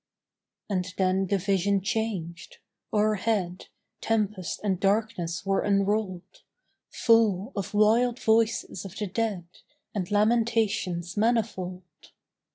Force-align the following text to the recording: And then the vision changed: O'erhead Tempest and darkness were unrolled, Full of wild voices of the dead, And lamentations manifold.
And 0.67 0.95
then 0.97 1.27
the 1.27 1.37
vision 1.37 1.79
changed: 1.79 2.57
O'erhead 2.91 3.67
Tempest 4.01 4.59
and 4.63 4.79
darkness 4.79 5.45
were 5.45 5.61
unrolled, 5.61 6.41
Full 6.89 7.53
of 7.55 7.75
wild 7.75 8.19
voices 8.19 8.83
of 8.83 8.95
the 8.97 9.05
dead, 9.05 9.45
And 9.93 10.09
lamentations 10.09 11.15
manifold. 11.17 11.83